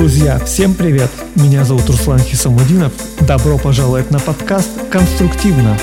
[0.00, 1.10] Друзья, всем привет!
[1.34, 2.90] Меня зовут Руслан Хисамудинов.
[3.20, 5.76] Добро пожаловать на подкаст «Конструктивно».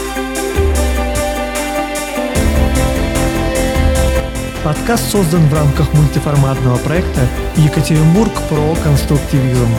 [4.64, 7.22] Подкаст создан в рамках мультиформатного проекта
[7.58, 9.70] «Екатеринбург про конструктивизм».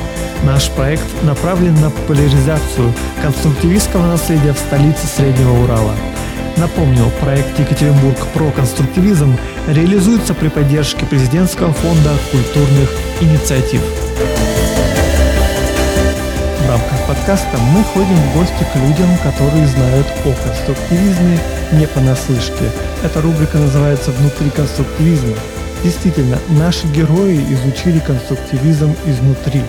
[0.44, 5.96] Наш проект направлен на популяризацию конструктивистского наследия в столице Среднего Урала–
[6.58, 9.36] Напомню, проект «Екатеринбург про конструктивизм»
[9.68, 13.80] реализуется при поддержке Президентского фонда культурных инициатив.
[17.08, 21.38] Подкаста мы ходим в гости к людям, которые знают о конструктивизме
[21.72, 22.70] не понаслышке.
[23.02, 25.34] Эта рубрика называется «Внутри конструктивизма».
[25.82, 29.62] Действительно, наши герои изучили конструктивизм изнутри,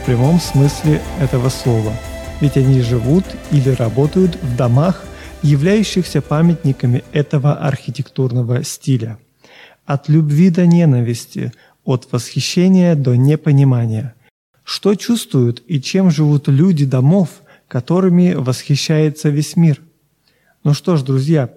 [0.00, 1.92] в прямом смысле этого слова.
[2.40, 5.04] Ведь они живут или работают в домах–
[5.42, 9.18] являющихся памятниками этого архитектурного стиля.
[9.84, 11.52] От любви до ненависти,
[11.84, 14.14] от восхищения до непонимания.
[14.66, 17.28] Что чувствуют и чем живут люди домов,
[17.68, 19.80] которыми восхищается весь мир?
[20.64, 21.50] Ну что ж, друзья,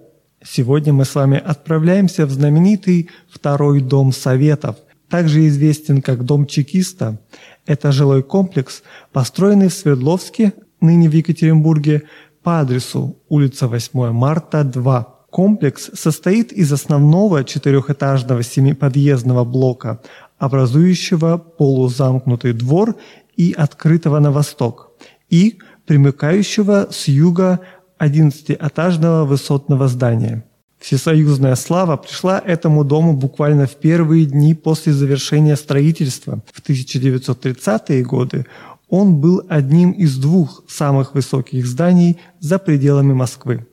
[0.44, 4.76] сегодня мы с вами отправляемся в знаменитый второй дом Советов,
[5.08, 7.18] также известен как Дом Чекиста.
[7.66, 12.04] Это жилой комплекс, построенный в Свердловске, ныне в Екатеринбурге,
[12.44, 15.16] по адресу улица 8 марта, 2.
[15.30, 20.00] Комплекс состоит из основного четырехэтажного семиподъездного блока,
[20.40, 22.96] образующего полузамкнутый двор
[23.36, 24.92] и открытого на восток,
[25.28, 27.60] и примыкающего с юга
[28.00, 30.44] 11-этажного высотного здания.
[30.78, 36.42] Всесоюзная слава пришла этому дому буквально в первые дни после завершения строительства.
[36.50, 38.46] В 1930-е годы
[38.88, 43.66] он был одним из двух самых высоких зданий за пределами Москвы.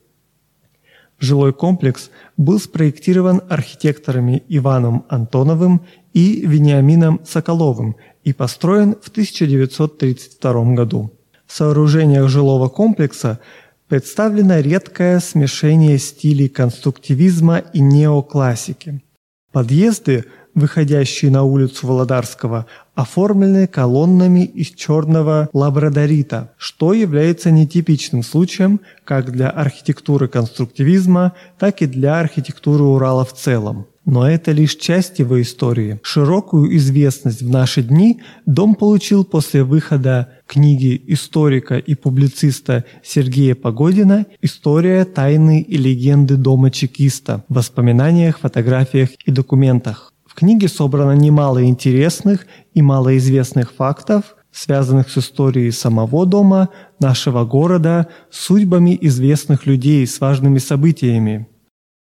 [1.20, 5.82] Жилой комплекс был спроектирован архитекторами Иваном Антоновым
[6.18, 11.12] и Вениамином Соколовым и построен в 1932 году.
[11.46, 13.40] В сооружениях жилого комплекса
[13.88, 19.04] представлено редкое смешение стилей конструктивизма и неоклассики.
[19.52, 29.32] Подъезды выходящие на улицу Володарского, оформлены колоннами из черного лабрадорита, что является нетипичным случаем как
[29.32, 33.86] для архитектуры конструктивизма, так и для архитектуры Урала в целом.
[34.08, 36.00] Но это лишь часть его истории.
[36.02, 44.26] Широкую известность в наши дни дом получил после выхода книги историка и публициста Сергея Погодина
[44.42, 52.46] «История тайны и легенды дома чекиста» в воспоминаниях, фотографиях и документах книге собрано немало интересных
[52.76, 56.70] и малоизвестных фактов, связанных с историей самого дома,
[57.00, 61.48] нашего города, судьбами известных людей с важными событиями.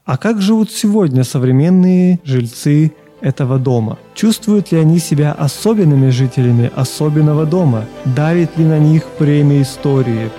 [0.08, 3.98] А как живут сегодня современные жильцы этого дома?
[4.14, 7.84] Чувствуют ли они себя особенными жителями особенного дома?
[8.06, 10.30] Давит ли на них премия истории?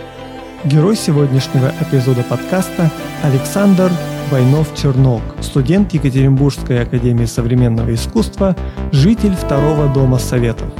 [0.65, 2.89] Герой сегодняшнего эпизода подкаста
[3.21, 3.91] Александр
[4.31, 8.55] Войнов-Чернок, студент Екатеринбургской академии современного искусства,
[8.91, 10.73] житель второго дома Советов.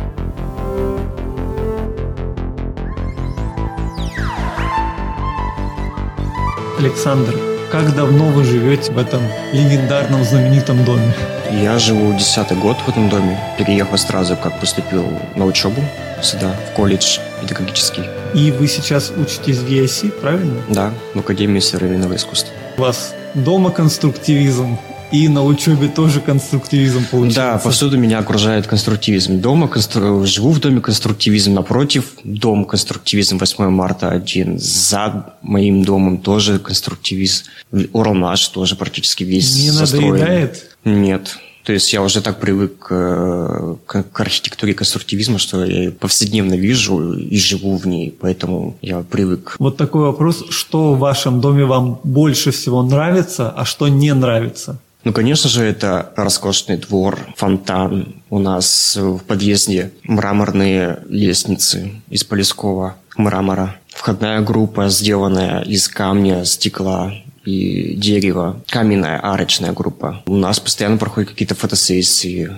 [6.79, 9.21] Александр, как давно вы живете в этом
[9.53, 11.13] легендарном знаменитом доме?
[11.51, 13.39] Я живу десятый год в этом доме.
[13.57, 15.81] Переехал сразу, как поступил на учебу
[16.21, 18.03] сюда, в колледж педагогический.
[18.33, 20.61] И вы сейчас учитесь в ESC, правильно?
[20.69, 22.53] Да, в Академии современного искусства.
[22.77, 24.77] У вас дома конструктивизм,
[25.11, 27.41] и на учебе тоже конструктивизм получается.
[27.41, 29.41] Да, повсюду меня окружает конструктивизм.
[29.41, 30.25] Дома констру...
[30.25, 31.53] живу в доме конструктивизм.
[31.53, 34.59] Напротив дом конструктивизм 8 марта 1.
[34.59, 37.45] За моим домом тоже конструктивизм.
[37.93, 40.11] Урал наш тоже практически весь Не застроен.
[40.11, 40.75] надоедает?
[40.85, 41.37] Нет.
[41.63, 47.13] То есть я уже так привык э, к, к архитектуре конструктивизма, что я повседневно вижу
[47.13, 49.55] и живу в ней, поэтому я привык.
[49.59, 54.79] Вот такой вопрос, что в вашем доме вам больше всего нравится, а что не нравится?
[55.03, 58.21] Ну, конечно же, это роскошный двор, фонтан.
[58.29, 63.77] У нас в подъезде мраморные лестницы из полиского мрамора.
[63.87, 67.13] Входная группа, сделанная из камня, стекла
[67.45, 68.61] и дерева.
[68.67, 70.21] Каменная арочная группа.
[70.25, 72.51] У нас постоянно проходят какие-то фотосессии,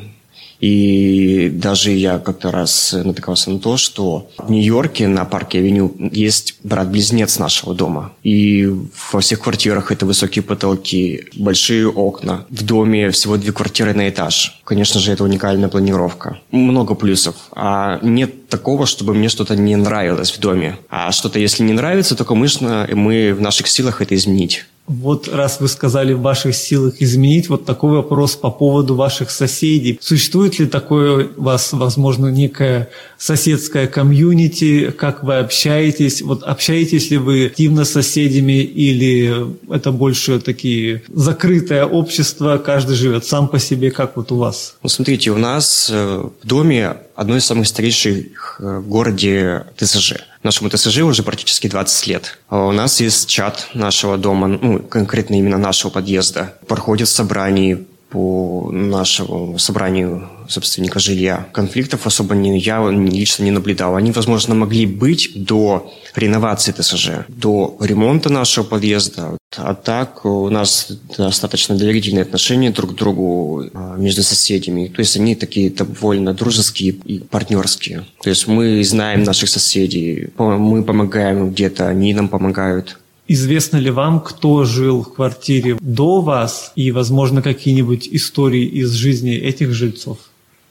[0.62, 6.56] и даже я как-то раз натыкался на то, что в Нью-Йорке на парке Авеню есть
[6.64, 8.14] брат-близнец нашего дома.
[8.24, 8.70] И
[9.12, 12.46] во всех квартирах это высокие потолки, большие окна.
[12.50, 14.62] В доме всего две квартиры на этаж.
[14.64, 16.40] Конечно же, это уникальная планировка.
[16.52, 17.36] Много плюсов.
[17.54, 20.78] А нет такого, чтобы мне что-то не нравилось в доме.
[20.90, 24.66] А что-то, если не нравится, то, конечно, мы в наших силах это изменить.
[24.92, 29.98] Вот раз вы сказали в ваших силах изменить, вот такой вопрос по поводу ваших соседей.
[30.02, 34.92] Существует ли такое у вас, возможно, некое соседское комьюнити?
[34.92, 36.22] Как вы общаетесь?
[36.22, 43.26] Вот общаетесь ли вы активно с соседями или это больше такие закрытое общество, каждый живет
[43.26, 43.92] сам по себе?
[43.92, 44.76] Как вот у вас?
[44.84, 50.14] Ну, смотрите, у нас э, в доме одно из самых старейших э, в городе ТСЖ.
[50.42, 52.40] Нашему ТСЖ уже практически 20 лет.
[52.50, 56.56] А у нас есть чат нашего дома, ну, конкретно именно нашего подъезда.
[56.68, 61.48] Проходят собрания по нашему собранию собственника жилья.
[61.54, 63.96] Конфликтов особо не, я лично не наблюдал.
[63.96, 69.38] Они, возможно, могли быть до реновации ТСЖ, до ремонта нашего подъезда.
[69.56, 74.88] А так у нас достаточно доверительные отношения друг к другу а, между соседями.
[74.88, 78.06] То есть они такие довольно дружеские и партнерские.
[78.22, 82.98] То есть мы знаем наших соседей, мы помогаем где-то, они нам помогают.
[83.34, 89.32] Известно ли вам, кто жил в квартире до вас и, возможно, какие-нибудь истории из жизни
[89.32, 90.18] этих жильцов?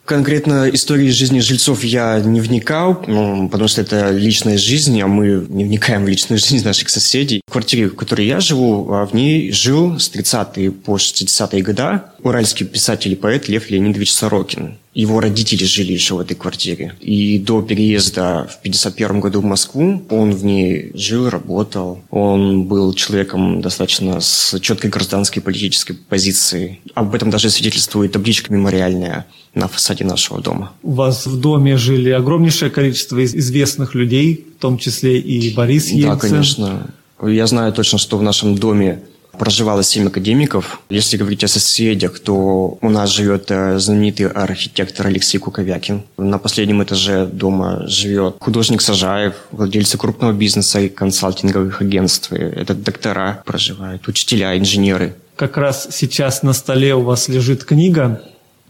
[0.05, 5.45] Конкретно истории жизни жильцов я не вникал, ну, потому что это личная жизнь, а мы
[5.47, 7.41] не вникаем в личную жизнь наших соседей.
[7.47, 12.01] В квартире, в которой я живу, а в ней жил с 30-е по 60-е годы
[12.23, 14.77] уральский писатель и поэт Лев Леонидович Сорокин.
[14.93, 16.95] Его родители жили еще в этой квартире.
[16.99, 22.01] И до переезда в 1951 году в Москву он в ней жил, работал.
[22.09, 26.81] Он был человеком достаточно с четкой гражданской политической позицией.
[26.93, 30.71] Об этом даже свидетельствует табличка мемориальная на фасаде нашего дома.
[30.83, 36.09] У вас в доме жили огромнейшее количество известных людей, в том числе и Борис Ельцин.
[36.09, 36.93] Да, конечно.
[37.21, 39.03] Я знаю точно, что в нашем доме
[39.37, 40.81] проживало семь академиков.
[40.89, 46.03] Если говорить о соседях, то у нас живет э, знаменитый архитектор Алексей Куковякин.
[46.17, 52.31] На последнем этаже дома живет художник Сажаев, владельцы крупного бизнеса и консалтинговых агентств.
[52.33, 55.15] Это доктора проживают, учителя, инженеры.
[55.35, 58.21] Как раз сейчас на столе у вас лежит книга,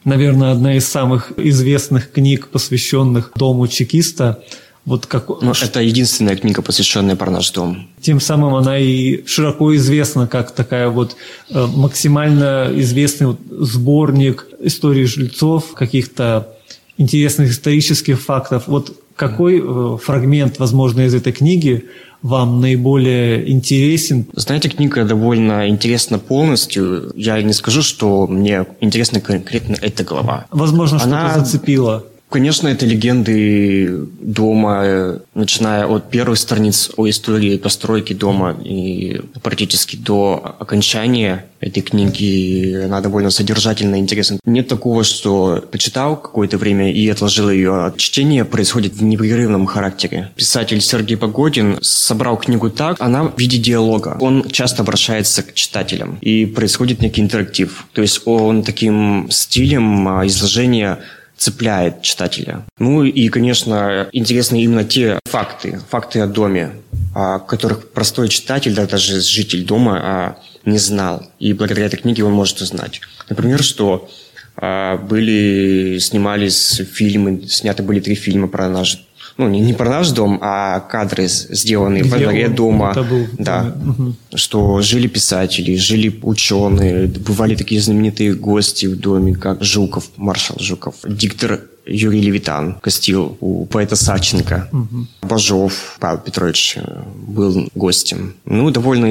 [0.03, 4.43] наверное, одна из самых известных книг, посвященных дому чекиста–
[4.85, 5.29] вот как...
[5.29, 7.87] Ну, это единственная книга, посвященная про наш дом.
[7.99, 11.15] Тем самым она и широко известна как такая вот
[11.49, 16.55] э, максимально известный сборник истории жильцов, каких-то
[17.01, 18.63] интересных исторических фактов.
[18.67, 21.85] Вот какой э, фрагмент, возможно, из этой книги
[22.21, 24.25] вам наиболее интересен?
[24.33, 27.11] Знаете, книга довольно интересна полностью.
[27.15, 30.45] Я не скажу, что мне интересна конкретно эта глава.
[30.51, 32.05] Возможно, что-то зацепило.
[32.31, 40.55] Конечно, это легенды дома, начиная от первых страниц о истории постройки дома и практически до
[40.57, 42.83] окончания этой книги.
[42.85, 44.39] Она довольно содержательная, интересная.
[44.45, 47.93] Нет такого, что почитал какое-то время и отложил ее.
[47.97, 50.31] Чтение происходит в непрерывном характере.
[50.37, 54.15] Писатель Сергей Погодин собрал книгу так, она в виде диалога.
[54.21, 57.87] Он часто обращается к читателям, и происходит некий интерактив.
[57.91, 60.99] То есть он таким стилем а, изложения
[61.41, 62.67] цепляет читателя.
[62.77, 66.69] Ну и, конечно, интересны именно те факты, факты о доме,
[67.15, 71.25] о которых простой читатель, да, даже житель дома а, не знал.
[71.39, 73.01] И благодаря этой книге он может узнать.
[73.27, 74.07] Например, что
[74.55, 79.03] а, были, снимались фильмы, сняты были три фильма про наш
[79.41, 82.55] ну, не, не про наш дом, а кадры, сделанные Где во дворе он?
[82.55, 82.93] дома.
[82.93, 83.75] Был, да.
[83.87, 84.15] Угу.
[84.35, 90.95] Что жили писатели, жили ученые, бывали такие знаменитые гости в доме, как Жуков, маршал Жуков,
[91.05, 94.69] диктор Юрий Левитан гостил у поэта Саченко.
[94.71, 95.07] Угу.
[95.23, 98.35] Бажов Павел Петрович э, был гостем.
[98.45, 99.07] Ну, довольно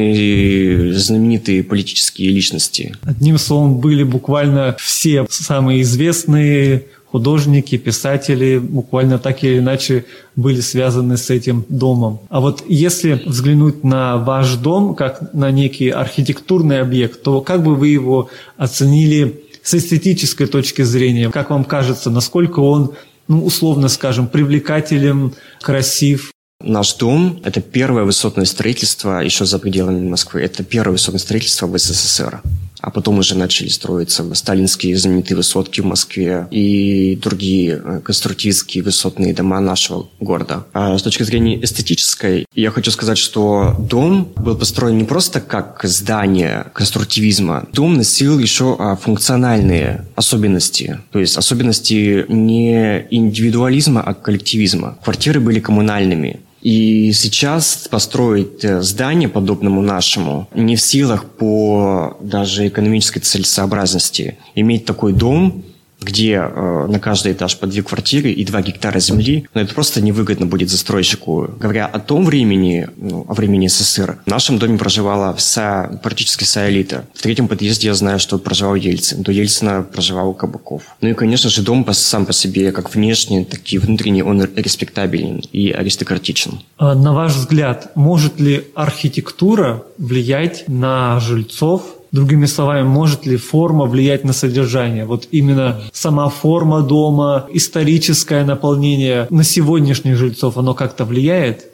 [0.97, 2.95] знаменитые политические личности.
[3.03, 10.05] Одним словом, были буквально все самые известные художники, писатели буквально так или иначе
[10.37, 12.21] были связаны с этим домом.
[12.29, 17.75] А вот если взглянуть на ваш дом как на некий архитектурный объект, то как бы
[17.75, 21.31] вы его оценили с эстетической точки зрения?
[21.31, 22.93] Как вам кажется, насколько он,
[23.29, 26.33] ну, условно скажем, привлекателен, красив?
[26.62, 30.43] Наш дом– это первое высотное строительство еще за пределами Москвы.
[30.43, 32.43] Это первое высотное строительство в СССР
[32.81, 39.35] а потом уже начали строиться сталинские знаменитые высотки в Москве и другие э, конструктивистские высотные
[39.35, 40.67] дома нашего города.
[40.73, 45.81] А с точки зрения эстетической, я хочу сказать, что дом был построен не просто как
[45.85, 47.69] здание конструктивизма.
[47.73, 54.99] Дом носил еще а, функциональные особенности, то есть особенности не индивидуализма, а коллективизма.
[55.03, 56.41] Квартиры были коммунальными.
[56.62, 64.37] И сейчас построить э, здание подобному нашему не в силах по даже экономической целесообразности.
[64.55, 65.64] Иметь такой дом
[66.00, 70.00] где э, на каждый этаж по две квартиры и два гектара земли, но это просто
[70.00, 71.50] невыгодно будет застройщику.
[71.59, 76.69] Говоря о том времени, ну, о времени СССР, в нашем доме проживала вся, практически вся
[76.71, 77.04] элита.
[77.14, 79.23] В третьем подъезде я знаю, что проживал Ельцин.
[79.23, 80.83] До Ельцина проживал Кабаков.
[81.00, 85.42] Ну и, конечно же, дом сам по себе, как внешне, так и внутренне, он респектабелен
[85.52, 86.61] и аристократичен.
[86.78, 93.87] А на ваш взгляд, может ли архитектура влиять на жильцов Другими словами, может ли форма
[93.87, 95.05] влиять на содержание?
[95.05, 101.67] Вот именно сама форма дома, историческое наполнение на сегодняшних жильцов, оно как-то влияет?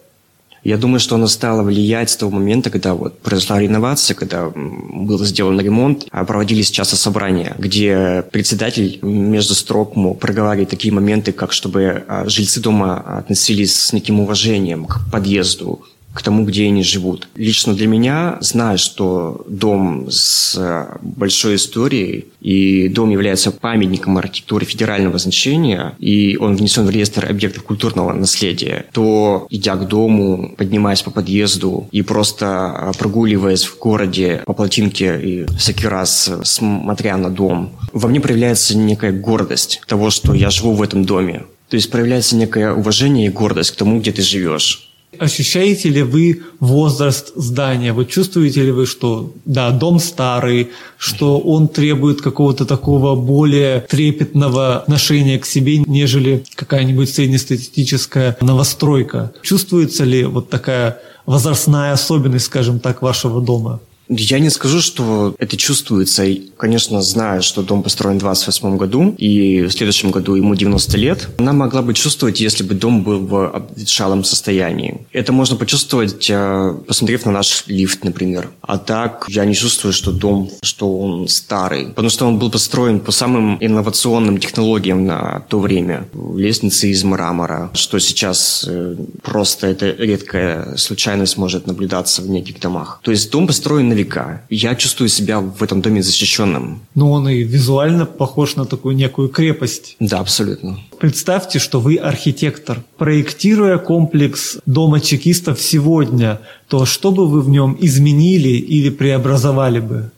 [0.67, 5.25] Я думаю, что оно стало влиять с того момента, когда вот произошла реновация, когда был
[5.25, 11.53] сделан ремонт, а проводились часто собрания, где председатель между строк мог проговаривать такие моменты, как
[11.53, 15.85] чтобы а, жильцы дома относились с неким уважением к подъезду,
[16.17, 17.29] к тому, где они живут.
[17.37, 24.65] Лично для меня, зная, что дом с э, большой историей, и дом является памятником архитектуры
[24.65, 31.03] федерального значения, и он внесен в реестр объектов культурного наследия, то, идя к дому, поднимаясь
[31.03, 37.19] по подъезду и просто э, прогуливаясь в городе по плотинке и всякий раз э, смотря
[37.19, 41.45] на дом, во мне проявляется некая гордость того, что я живу в этом доме.
[41.69, 44.87] То есть проявляется некое уважение и гордость к тому, где ты живешь.
[45.19, 47.93] Ощущаете ли вы возраст здания?
[47.93, 54.79] Вы чувствуете ли вы, что да, дом старый, что он требует какого-то такого более трепетного
[54.79, 59.33] отношения к себе, нежели какая-нибудь среднестатистическая новостройка?
[59.43, 63.81] Чувствуется ли вот такая возрастная особенность, скажем так, вашего дома?
[64.09, 66.25] Я не скажу, что это чувствуется.
[66.57, 71.29] Конечно, знаю, что дом построен в 28 году, и в следующем году ему 90 лет.
[71.39, 75.07] Она могла бы чувствовать, если бы дом был в обветшалом состоянии.
[75.13, 78.51] Это можно почувствовать, э, посмотрев на наш лифт, например.
[78.61, 81.87] А так, я не чувствую, что дом, что он старый.
[81.89, 86.09] Потому что он был построен по самым инновационным технологиям на то время.
[86.37, 93.01] Лестницы из мрамора, что сейчас э, просто это редкая случайность может наблюдаться в неких домах.
[93.03, 94.43] То есть дом построен века.
[94.51, 96.81] Я чувствую себя в этом доме защищенным.
[96.95, 99.97] Ну, он и визуально похож на такую некую крепость.
[100.01, 100.79] Да, абсолютно.
[100.99, 102.83] Представьте, что вы архитектор.
[102.99, 110.11] Проектируя комплекс дома чекистов сегодня, то что бы вы в нем изменили или преобразовали бы?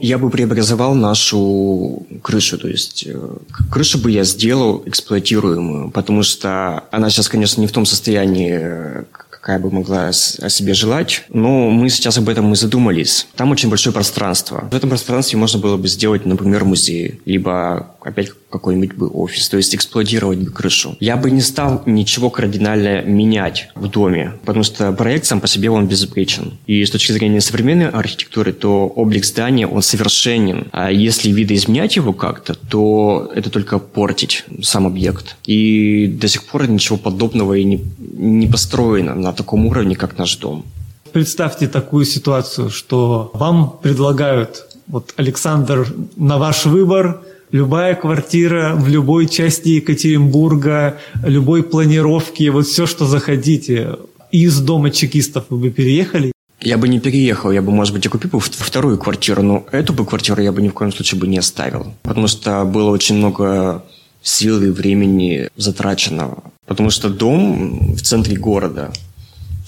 [0.00, 3.36] Я бы преобразовал нашу крышу, то есть э,
[3.70, 9.04] крышу бы я сделал эксплуатируемую, потому что она сейчас, конечно, не в том состоянии,
[9.48, 11.24] какая бы могла о себе желать.
[11.30, 13.28] Но мы сейчас об этом и задумались.
[13.34, 14.68] Там очень большое пространство.
[14.70, 19.56] В этом пространстве можно было бы сделать, например, музей, либо опять какой-нибудь бы офис, то
[19.56, 20.96] есть эксплуатировать бы крышу.
[21.00, 25.70] Я бы не стал ничего кардинально менять в доме, потому что проект сам по себе
[25.70, 26.58] он безупречен.
[26.66, 30.68] И с точки зрения современной архитектуры, то облик здания, он совершенен.
[30.72, 35.36] А если видоизменять его как-то, то это только портить сам объект.
[35.44, 37.84] И до сих пор ничего подобного и не,
[38.18, 40.64] не построено на таком уровне, как наш дом.
[41.12, 49.26] Представьте такую ситуацию, что вам предлагают, вот, Александр, на ваш выбор– любая квартира в любой
[49.26, 53.96] части Екатеринбурга, любой планировки, вот все, что захотите.
[54.30, 56.32] Из дома чекистов вы бы переехали?
[56.60, 59.92] Я бы не переехал, я бы, может быть, и купил бы вторую квартиру, но эту
[59.94, 61.94] бы квартиру я бы ни в коем случае бы не оставил.
[62.02, 63.84] Потому что было очень много
[64.22, 66.42] сил и времени затраченного.
[66.66, 68.92] Потому что дом в центре города,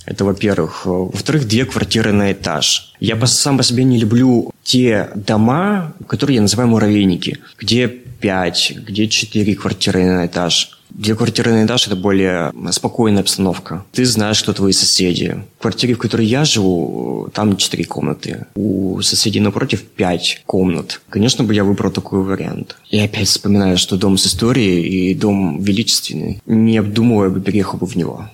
[0.07, 0.87] это во-первых.
[0.87, 2.93] Во-вторых, две квартиры на этаж.
[3.01, 9.09] Я сам по себе не люблю те дома, которые я называю муравейники, где пять, где
[9.09, 10.80] четыре квартиры на этаж.
[10.97, 13.85] На этаж– это более спокойная обстановка.
[13.93, 15.43] Ты знаешь, кто твои соседи.
[15.59, 18.47] В квартире, в которой я живу, там четыре комнаты.
[18.55, 21.01] У соседей напротив пять комнат.
[21.09, 22.77] Конечно бы я выбрал такой вариант.
[22.91, 26.43] И опять вспоминаю, что дом с историей и дом величественный.
[26.47, 28.29] Не обдумывая бы, переехал бы в него.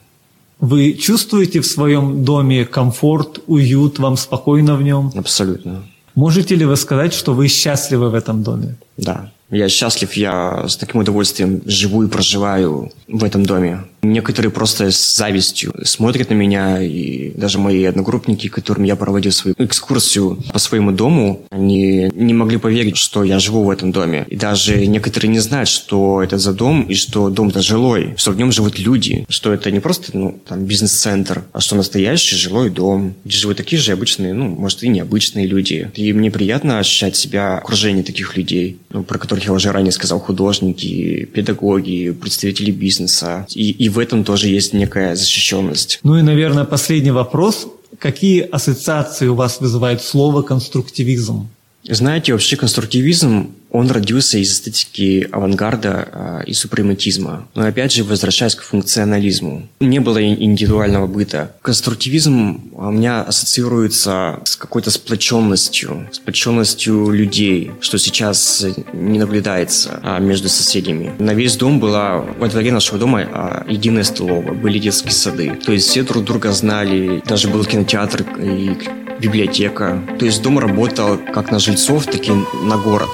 [0.58, 5.12] Вы чувствуете в своем доме комфорт, уют, вам спокойно в нем?
[5.14, 5.82] Абсолютно.
[6.14, 8.76] Можете ли вы сказать, что вы счастливы в этом доме?
[8.96, 9.30] Да.
[9.50, 13.84] Я счастлив, я с таким удовольствием живу и проживаю в этом доме.
[14.02, 19.54] Некоторые просто с завистью смотрят на меня, и даже мои одногруппники, которым я проводил свою
[19.58, 24.24] экскурсию по своему дому, они не могли поверить, что я живу в этом доме.
[24.28, 28.36] И даже некоторые не знают, что это за дом, и что дом-то жилой, что в
[28.36, 33.14] нем живут люди, что это не просто ну, там, бизнес-центр, а что настоящий жилой дом,
[33.24, 35.90] где живут такие же обычные, ну, может, и необычные люди.
[35.94, 39.73] И мне приятно ощущать себя в окружении таких людей, ну, про которых которых я уже
[39.73, 43.47] ранее сказал, художники, педагоги, представители бизнеса.
[43.55, 46.00] И, и в этом тоже есть некая защищенность.
[46.02, 47.69] Ну и, наверное, последний вопрос.
[47.99, 51.49] Какие ассоциации у вас вызывает слово «конструктивизм»?
[51.88, 57.47] Знаете, вообще конструктивизм, Он родился из эстетики авангарда а, и супрематизма.
[57.55, 59.69] Но опять же, возвращаясь к функционализму.
[59.81, 61.52] Не было индивидуального быта.
[61.62, 68.64] Конструктивизм у меня ассоциируется с какой-то сплоченностью, сплоченностью людей, что сейчас
[68.95, 71.12] не наблюдается а, между соседями.
[71.19, 75.55] На весь дом была, во дворе нашего дома единая столовая, были детские сады.
[75.64, 79.99] То есть все друг друга знали, даже был кинотеатр и библиотека.
[80.18, 82.32] То есть дом работал как на жильцов, так и
[82.62, 83.08] на город.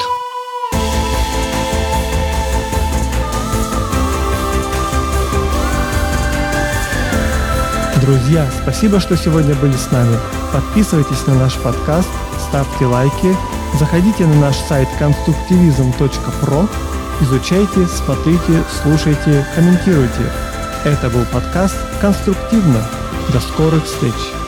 [8.02, 10.16] Друзья, спасибо, что сегодня были с нами.
[10.52, 12.08] Подписывайтесь на наш подкаст,
[12.48, 13.36] ставьте лайки,
[13.78, 16.68] заходите на наш сайт конструктивизм.про,
[17.20, 20.32] изучайте, смотрите, слушайте, комментируйте.
[20.84, 22.84] Это был подкаст «Конструктивно».
[23.32, 24.41] До скорых встреч!